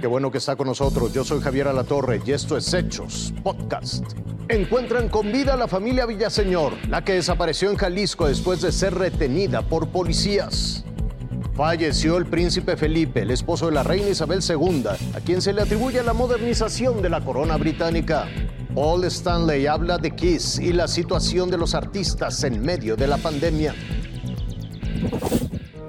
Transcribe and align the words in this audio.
Qué 0.00 0.06
bueno 0.06 0.30
que 0.30 0.38
está 0.38 0.56
con 0.56 0.66
nosotros. 0.66 1.12
Yo 1.12 1.24
soy 1.24 1.42
Javier 1.42 1.68
Alatorre 1.68 2.22
y 2.24 2.32
esto 2.32 2.56
es 2.56 2.72
Hechos 2.72 3.34
Podcast. 3.42 4.02
Encuentran 4.48 5.10
con 5.10 5.30
vida 5.30 5.52
a 5.52 5.56
la 5.58 5.68
familia 5.68 6.06
Villaseñor, 6.06 6.72
la 6.88 7.04
que 7.04 7.12
desapareció 7.12 7.70
en 7.70 7.76
Jalisco 7.76 8.26
después 8.26 8.62
de 8.62 8.72
ser 8.72 8.94
retenida 8.94 9.60
por 9.60 9.88
policías. 9.88 10.86
Falleció 11.52 12.16
el 12.16 12.24
príncipe 12.24 12.78
Felipe, 12.78 13.20
el 13.20 13.30
esposo 13.30 13.66
de 13.66 13.72
la 13.72 13.82
reina 13.82 14.08
Isabel 14.08 14.40
II, 14.42 14.84
a 14.86 15.20
quien 15.20 15.42
se 15.42 15.52
le 15.52 15.60
atribuye 15.60 16.02
la 16.02 16.14
modernización 16.14 17.02
de 17.02 17.10
la 17.10 17.22
corona 17.22 17.58
británica. 17.58 18.26
Paul 18.74 19.04
Stanley 19.04 19.66
habla 19.66 19.98
de 19.98 20.12
Kiss 20.12 20.58
y 20.58 20.72
la 20.72 20.88
situación 20.88 21.50
de 21.50 21.58
los 21.58 21.74
artistas 21.74 22.42
en 22.44 22.62
medio 22.62 22.96
de 22.96 23.06
la 23.06 23.18
pandemia. 23.18 23.74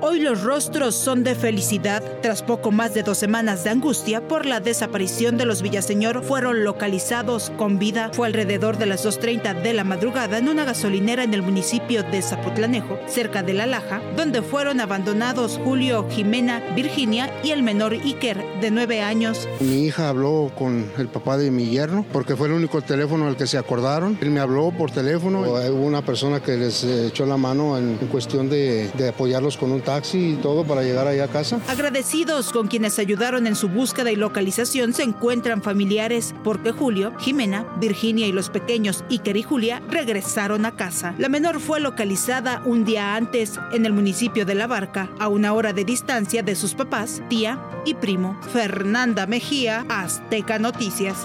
Hoy 0.03 0.19
los 0.19 0.41
rostros 0.41 0.95
son 0.95 1.23
de 1.23 1.35
felicidad. 1.35 2.01
Tras 2.23 2.41
poco 2.41 2.71
más 2.71 2.95
de 2.95 3.03
dos 3.03 3.19
semanas 3.19 3.63
de 3.63 3.69
angustia 3.69 4.27
por 4.27 4.47
la 4.47 4.59
desaparición 4.59 5.37
de 5.37 5.45
los 5.45 5.61
Villaseñor, 5.61 6.23
fueron 6.23 6.63
localizados 6.63 7.51
con 7.55 7.77
vida. 7.77 8.09
Fue 8.11 8.25
alrededor 8.25 8.79
de 8.79 8.87
las 8.87 9.05
2.30 9.05 9.61
de 9.61 9.73
la 9.73 9.83
madrugada 9.83 10.39
en 10.39 10.49
una 10.49 10.65
gasolinera 10.65 11.23
en 11.23 11.35
el 11.35 11.43
municipio 11.43 12.01
de 12.01 12.23
Zapotlanejo, 12.23 12.97
cerca 13.05 13.43
de 13.43 13.53
La 13.53 13.67
Laja, 13.67 14.01
donde 14.17 14.41
fueron 14.41 14.79
abandonados 14.79 15.59
Julio, 15.63 16.07
Jimena, 16.09 16.63
Virginia 16.75 17.31
y 17.43 17.51
el 17.51 17.61
menor 17.61 17.93
Iker, 17.93 18.43
de 18.59 18.71
nueve 18.71 19.01
años. 19.01 19.47
Mi 19.59 19.85
hija 19.85 20.09
habló 20.09 20.51
con 20.57 20.91
el 20.97 21.09
papá 21.09 21.37
de 21.37 21.51
mi 21.51 21.67
yerno, 21.69 22.07
porque 22.11 22.35
fue 22.35 22.47
el 22.47 22.53
único 22.53 22.81
teléfono 22.81 23.27
al 23.27 23.37
que 23.37 23.45
se 23.45 23.59
acordaron. 23.59 24.17
Él 24.19 24.31
me 24.31 24.39
habló 24.39 24.71
por 24.71 24.89
teléfono. 24.89 25.41
Hubo 25.41 25.85
una 25.85 26.03
persona 26.03 26.39
que 26.39 26.57
les 26.57 26.83
echó 26.83 27.27
la 27.27 27.37
mano 27.37 27.77
en, 27.77 27.97
cuestión 28.11 28.49
de, 28.49 28.89
apoyarlos 29.07 29.57
con 29.57 29.71
un 29.71 29.81
taxi 29.91 30.31
y 30.31 30.35
todo 30.35 30.63
para 30.63 30.83
llegar 30.83 31.07
allá 31.07 31.25
a 31.25 31.27
casa. 31.27 31.59
Agradecidos 31.67 32.51
con 32.51 32.67
quienes 32.67 32.97
ayudaron 32.97 33.45
en 33.45 33.55
su 33.55 33.67
búsqueda 33.67 34.11
y 34.11 34.15
localización 34.15 34.93
se 34.93 35.03
encuentran 35.03 35.61
familiares 35.61 36.33
porque 36.43 36.71
Julio, 36.71 37.13
Jimena, 37.19 37.65
Virginia 37.79 38.27
y 38.27 38.31
los 38.31 38.49
pequeños 38.49 39.03
Iker 39.09 39.35
y 39.35 39.43
Julia 39.43 39.81
regresaron 39.89 40.65
a 40.65 40.75
casa. 40.75 41.13
La 41.17 41.27
menor 41.27 41.59
fue 41.59 41.81
localizada 41.81 42.61
un 42.65 42.85
día 42.85 43.15
antes 43.15 43.59
en 43.73 43.85
el 43.85 43.91
municipio 43.91 44.45
de 44.45 44.55
La 44.55 44.67
Barca, 44.67 45.09
a 45.19 45.27
una 45.27 45.53
hora 45.53 45.73
de 45.73 45.83
distancia 45.83 46.41
de 46.41 46.55
sus 46.55 46.73
papás, 46.73 47.21
tía 47.29 47.59
y 47.85 47.95
primo. 47.95 48.39
Fernanda 48.53 49.25
Mejía, 49.27 49.85
Azteca 49.89 50.57
Noticias. 50.57 51.17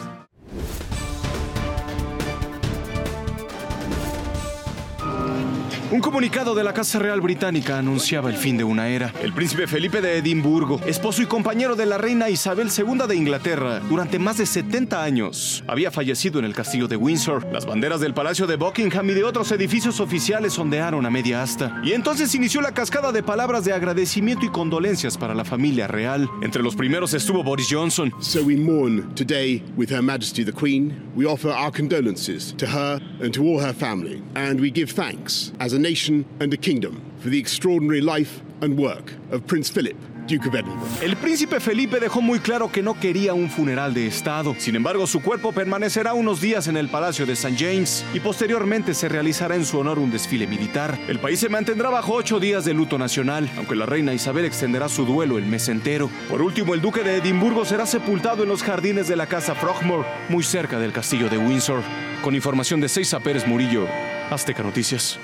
Un 5.88 6.00
comunicado 6.00 6.56
de 6.56 6.64
la 6.64 6.74
Casa 6.74 6.98
Real 6.98 7.20
Británica 7.20 7.78
anunciaba 7.78 8.28
el 8.28 8.36
fin 8.36 8.56
de 8.56 8.64
una 8.64 8.88
era. 8.88 9.12
El 9.22 9.32
príncipe 9.32 9.68
Felipe 9.68 10.00
de 10.00 10.18
Edimburgo, 10.18 10.80
esposo 10.84 11.22
y 11.22 11.26
compañero 11.26 11.76
de 11.76 11.86
la 11.86 11.96
reina 11.96 12.28
Isabel 12.28 12.70
II 12.76 13.06
de 13.06 13.14
Inglaterra, 13.14 13.78
durante 13.88 14.18
más 14.18 14.36
de 14.36 14.46
70 14.46 15.00
años, 15.00 15.62
había 15.68 15.92
fallecido 15.92 16.40
en 16.40 16.44
el 16.44 16.54
castillo 16.54 16.88
de 16.88 16.96
Windsor. 16.96 17.46
Las 17.52 17.66
banderas 17.66 18.00
del 18.00 18.14
Palacio 18.14 18.48
de 18.48 18.56
Buckingham 18.56 19.08
y 19.10 19.14
de 19.14 19.22
otros 19.22 19.52
edificios 19.52 20.00
oficiales 20.00 20.58
ondearon 20.58 21.06
a 21.06 21.10
media 21.10 21.40
asta. 21.40 21.80
Y 21.84 21.92
entonces 21.92 22.34
inició 22.34 22.62
la 22.62 22.74
cascada 22.74 23.12
de 23.12 23.22
palabras 23.22 23.64
de 23.64 23.72
agradecimiento 23.72 24.44
y 24.44 24.48
condolencias 24.48 25.16
para 25.16 25.36
la 25.36 25.44
familia 25.44 25.86
real. 25.86 26.28
Entre 26.42 26.64
los 26.64 26.74
primeros 26.74 27.14
estuvo 27.14 27.44
Boris 27.44 27.68
Johnson. 27.70 28.12
So 28.18 28.42
we 28.42 28.56
mourn 28.56 29.14
today 29.14 29.62
with 29.76 29.90
Her 29.92 30.02
Majesty 30.02 30.44
the 30.44 30.52
Queen. 30.52 31.12
We 31.14 31.26
offer 31.26 31.50
our 31.50 31.70
condolences 31.70 32.52
to 32.56 32.66
her 32.66 33.00
and 33.22 33.32
to 33.34 33.44
all 33.44 33.60
her 33.60 33.72
family. 33.72 34.20
And 34.34 34.60
we 34.60 34.72
give 34.72 34.90
thanks 34.90 35.52
as 35.60 35.75
nation 35.78 36.24
and 36.40 36.52
a 36.52 36.56
kingdom 36.56 37.00
for 37.18 37.30
the 37.30 37.38
extraordinary 37.38 38.00
life 38.00 38.42
and 38.62 38.78
work 38.78 39.12
of 39.30 39.46
Prince 39.46 39.70
Philip, 39.70 39.96
Duke 40.26 40.48
of 40.48 40.54
Edinburgh. 40.54 40.88
El 41.02 41.16
príncipe 41.16 41.60
Felipe 41.60 42.00
dejó 42.00 42.20
muy 42.20 42.40
claro 42.40 42.70
que 42.70 42.82
no 42.82 42.98
quería 42.98 43.34
un 43.34 43.48
funeral 43.48 43.94
de 43.94 44.06
Estado. 44.06 44.54
Sin 44.58 44.74
embargo, 44.74 45.06
su 45.06 45.20
cuerpo 45.22 45.52
permanecerá 45.52 46.14
unos 46.14 46.40
días 46.40 46.68
en 46.68 46.76
el 46.76 46.88
Palacio 46.88 47.26
de 47.26 47.34
St. 47.34 47.56
James 47.58 48.04
y 48.14 48.20
posteriormente 48.20 48.94
se 48.94 49.08
realizará 49.08 49.56
en 49.56 49.64
su 49.64 49.78
honor 49.78 49.98
un 49.98 50.10
desfile 50.10 50.46
militar. 50.46 50.98
El 51.08 51.18
país 51.18 51.40
se 51.40 51.48
mantendrá 51.48 51.90
bajo 51.90 52.14
ocho 52.14 52.40
días 52.40 52.64
de 52.64 52.74
luto 52.74 52.98
nacional, 52.98 53.48
aunque 53.56 53.76
la 53.76 53.86
reina 53.86 54.14
Isabel 54.14 54.44
extenderá 54.44 54.88
su 54.88 55.04
duelo 55.04 55.38
el 55.38 55.46
mes 55.46 55.68
entero. 55.68 56.10
Por 56.28 56.42
último, 56.42 56.74
el 56.74 56.80
duque 56.80 57.02
de 57.02 57.16
Edimburgo 57.16 57.64
será 57.64 57.86
sepultado 57.86 58.42
en 58.42 58.48
los 58.48 58.62
jardines 58.62 59.08
de 59.08 59.16
la 59.16 59.26
casa 59.26 59.54
Frogmore, 59.54 60.08
muy 60.28 60.42
cerca 60.42 60.78
del 60.78 60.92
castillo 60.92 61.28
de 61.28 61.38
Windsor. 61.38 61.82
Con 62.22 62.34
información 62.34 62.80
de 62.80 62.88
Seiza 62.88 63.20
Pérez 63.20 63.46
Murillo, 63.46 63.86
Azteca 64.30 64.62
Noticias. 64.62 65.20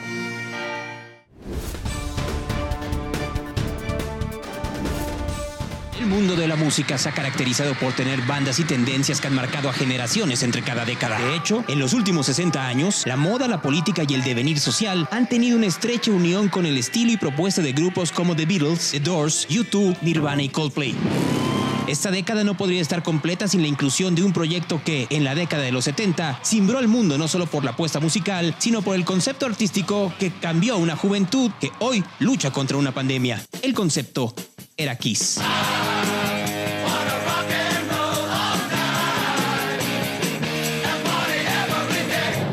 Mundo 6.13 6.37
de 6.37 6.47
la 6.47 6.57
música 6.57 6.99
se 6.99 7.09
ha 7.09 7.13
caracterizado 7.13 7.75
por 7.75 7.95
tener 7.95 8.21
bandas 8.27 8.59
y 8.59 8.65
tendencias 8.65 9.19
que 9.19 9.29
han 9.29 9.35
marcado 9.35 9.71
a 9.71 9.73
generaciones 9.73 10.43
entre 10.43 10.61
cada 10.61 10.85
década. 10.85 11.19
De 11.19 11.35
hecho, 11.35 11.65
en 11.69 11.79
los 11.79 11.95
últimos 11.95 12.27
60 12.27 12.67
años, 12.67 13.05
la 13.07 13.17
moda, 13.17 13.49
la 13.49 13.63
política 13.63 14.03
y 14.07 14.13
el 14.13 14.23
devenir 14.23 14.61
social 14.61 15.09
han 15.11 15.27
tenido 15.27 15.57
una 15.57 15.67
estrecha 15.67 16.11
unión 16.11 16.49
con 16.49 16.67
el 16.67 16.77
estilo 16.77 17.13
y 17.13 17.17
propuesta 17.17 17.63
de 17.63 17.73
grupos 17.73 18.13
como 18.13 18.37
The 18.37 18.45
Beatles, 18.45 18.91
The 18.91 19.01
Doors, 19.01 19.49
U2, 19.49 20.03
Nirvana 20.03 20.43
y 20.43 20.51
Coldplay. 20.51 20.95
Esta 21.89 22.11
década 22.11 22.45
no 22.45 22.57
podría 22.57 22.81
estar 22.81 23.03
completa 23.03 23.49
sin 23.49 23.63
la 23.63 23.69
inclusión 23.69 24.15
de 24.15 24.23
un 24.23 24.33
proyecto 24.33 24.81
que, 24.85 25.09
en 25.11 25.25
la 25.25 25.35
década 25.35 25.65
de 25.65 25.73
los 25.73 25.85
70, 25.85 26.41
cimbró 26.45 26.79
al 26.79 26.89
mundo 26.89 27.19
no 27.19 27.27
solo 27.27 27.47
por 27.47 27.65
la 27.65 27.73
apuesta 27.73 27.99
musical, 27.99 28.55
sino 28.59 28.83
por 28.83 28.95
el 28.95 29.05
concepto 29.05 29.47
artístico 29.47 30.13
que 30.19 30.31
cambió 30.31 30.75
a 30.75 30.79
una 30.79 30.95
juventud 30.95 31.51
que 31.61 31.73
hoy 31.81 32.05
lucha 32.21 32.53
contra 32.53 32.77
una 32.77 32.93
pandemia. 32.93 33.43
El 33.63 33.75
concepto 33.75 34.33
era 34.77 34.95
Kiss. 34.97 35.41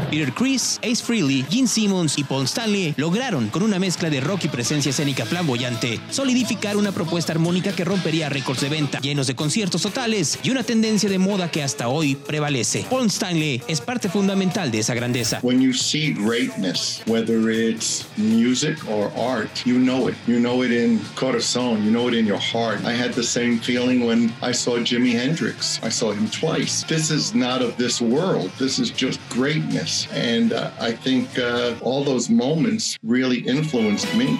Peter 0.09 0.33
Chris, 0.33 0.79
Ace 0.83 1.03
Frehley, 1.03 1.45
Gene 1.49 1.67
Simmons 1.67 2.17
y 2.17 2.23
Paul 2.23 2.45
Stanley 2.45 2.93
lograron, 2.97 3.49
con 3.49 3.63
una 3.63 3.77
mezcla 3.79 4.09
de 4.09 4.21
rock 4.21 4.45
y 4.45 4.47
presencia 4.47 4.89
escénica 4.89 5.25
flamboyante, 5.25 5.99
solidificar 6.09 6.77
una 6.77 6.91
propuesta 6.91 7.31
armónica 7.31 7.71
que 7.73 7.85
rompería 7.85 8.29
récords 8.29 8.61
de 8.61 8.69
venta, 8.69 8.99
llenos 8.99 9.27
de 9.27 9.35
conciertos 9.35 9.83
totales 9.83 10.39
y 10.41 10.49
una 10.49 10.63
tendencia 10.63 11.09
de 11.09 11.19
moda 11.19 11.51
que 11.51 11.61
hasta 11.61 11.87
hoy 11.87 12.15
prevalece. 12.15 12.85
Paul 12.89 13.07
Stanley 13.07 13.61
es 13.67 13.81
parte 13.81 14.09
fundamental 14.09 14.71
de 14.71 14.79
esa 14.79 14.93
grandeza. 14.95 15.39
When 15.43 15.61
you 15.61 15.73
see 15.73 16.13
greatness, 16.13 17.03
whether 17.05 17.51
it's 17.51 18.05
music 18.17 18.77
or 18.89 19.11
art, 19.15 19.49
you 19.65 19.77
know 19.77 20.09
it. 20.09 20.15
You 20.27 20.39
know 20.39 20.63
it 20.63 20.71
in 20.71 20.99
corazon, 21.15 21.83
you 21.83 21.91
know 21.91 22.07
it 22.07 22.15
in 22.15 22.25
your 22.25 22.39
heart. 22.39 22.83
I 22.83 22.93
had 22.93 23.13
the 23.13 23.23
same 23.23 23.59
feeling 23.59 24.05
when 24.05 24.31
I 24.41 24.53
saw 24.53 24.77
Jimi 24.79 25.13
Hendrix. 25.13 25.79
I 25.83 25.89
saw 25.89 26.11
him 26.11 26.29
twice. 26.29 26.83
This 26.87 27.11
is 27.11 27.35
not 27.35 27.61
of 27.61 27.77
this 27.77 28.01
world. 28.01 28.51
This 28.57 28.79
is 28.79 28.89
just 28.89 29.19
greatness. 29.29 29.98
And 30.07 30.53
uh, 30.53 30.71
I 30.79 30.91
think 30.91 31.37
uh, 31.37 31.75
all 31.81 32.03
those 32.03 32.29
moments 32.29 32.97
really 33.03 33.39
influenced 33.39 34.13
me. 34.15 34.39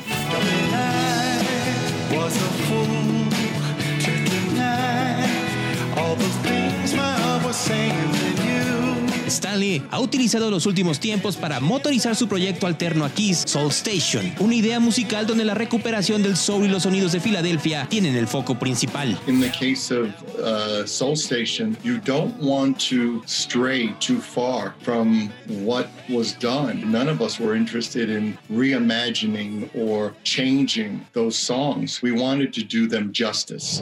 Stanley 9.29 9.81
ha 9.91 9.99
utilizado 9.99 10.49
los 10.49 10.65
últimos 10.65 10.99
tiempos 10.99 11.35
para 11.37 11.59
motorizar 11.59 12.15
su 12.15 12.27
proyecto 12.27 12.67
alterno 12.67 13.05
a 13.05 13.09
Kiss, 13.09 13.43
Soul 13.45 13.69
Station, 13.69 14.33
una 14.39 14.55
idea 14.55 14.79
musical 14.79 15.25
donde 15.25 15.45
la 15.45 15.53
recuperación 15.53 16.23
del 16.23 16.35
soul 16.35 16.65
y 16.65 16.67
los 16.67 16.83
sonidos 16.83 17.11
de 17.11 17.19
Filadelfia 17.19 17.87
tienen 17.89 18.15
el 18.15 18.27
foco 18.27 18.57
principal. 18.57 19.17
In 19.27 19.39
the 19.39 19.51
case 19.51 19.91
of 19.91 20.09
uh, 20.39 20.85
Soul 20.85 21.15
Station, 21.15 21.77
you 21.83 21.99
don't 21.99 22.35
want 22.41 22.79
to 22.89 23.21
stray 23.25 23.93
too 23.99 24.19
far 24.19 24.73
from 24.81 25.29
what 25.47 25.87
was 26.09 26.33
done. 26.39 26.91
None 26.91 27.09
of 27.09 27.21
us 27.21 27.39
were 27.39 27.55
interested 27.55 28.09
in 28.09 28.37
reimagining 28.51 29.69
or 29.75 30.13
changing 30.23 31.05
those 31.13 31.37
songs. 31.37 32.01
We 32.01 32.11
wanted 32.11 32.53
to 32.53 32.63
do 32.63 32.87
them 32.87 33.11
justice 33.11 33.81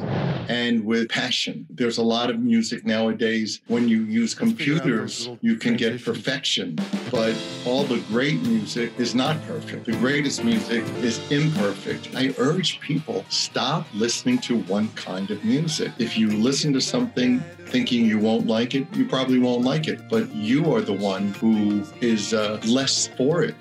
and 0.49 0.83
with 0.85 1.09
passion. 1.09 1.65
There's 1.69 1.97
a 1.97 2.03
lot 2.03 2.29
of 2.29 2.39
music 2.39 2.85
nowadays 2.85 3.61
when 3.67 3.87
you 3.87 4.03
use 4.03 4.33
computers, 4.33 5.29
you 5.41 5.55
can 5.55 5.75
get 5.75 6.03
perfection, 6.03 6.77
but 7.11 7.35
all 7.65 7.83
the 7.83 7.99
great 8.07 8.41
music 8.41 8.91
is 8.97 9.13
not 9.13 9.41
perfect. 9.45 9.85
The 9.85 9.93
greatest 9.93 10.43
music 10.43 10.83
is 11.01 11.19
imperfect. 11.31 12.15
I 12.15 12.33
urge 12.37 12.79
people 12.79 13.25
stop 13.29 13.87
listening 13.93 14.39
to 14.39 14.57
one 14.63 14.89
kind 14.89 15.29
of 15.31 15.43
music. 15.43 15.91
If 15.97 16.17
you 16.17 16.29
listen 16.29 16.73
to 16.73 16.81
something 16.81 17.39
thinking 17.67 18.05
you 18.05 18.19
won't 18.19 18.47
like 18.47 18.75
it, 18.75 18.87
you 18.95 19.05
probably 19.07 19.39
won't 19.39 19.63
like 19.63 19.87
it, 19.87 20.09
but 20.09 20.33
you 20.33 20.73
are 20.73 20.81
the 20.81 20.93
one 20.93 21.33
who 21.35 21.83
is 22.01 22.33
uh, 22.33 22.59
less 22.65 23.07
for 23.07 23.43
it. 23.43 23.55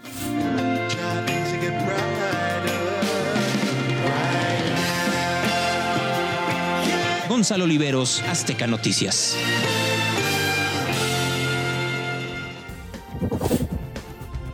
Gonzalo 7.29 7.67
Oliveros, 7.67 8.21
Azteca 8.23 8.67
Noticias. 8.67 9.76